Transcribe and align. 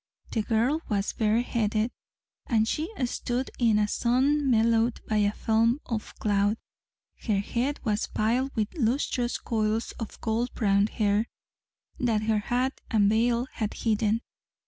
The 0.31 0.41
girl 0.41 0.81
was 0.89 1.13
bareheaded, 1.13 1.91
and 2.47 2.67
she 2.67 2.89
stood 3.05 3.51
in 3.59 3.77
a 3.77 3.87
sun 3.87 4.49
mellowed 4.49 4.99
by 5.07 5.17
a 5.17 5.31
film 5.31 5.79
of 5.85 6.17
cloud. 6.17 6.57
Her 7.27 7.37
head 7.37 7.79
was 7.85 8.07
piled 8.07 8.55
with 8.55 8.73
lustrous 8.75 9.37
coils 9.37 9.91
of 9.99 10.19
gold 10.19 10.51
brown 10.55 10.87
hair 10.87 11.27
that 11.99 12.23
her 12.23 12.39
hat 12.39 12.81
and 12.89 13.11
veil 13.11 13.45
had 13.51 13.75
hidden. 13.75 14.21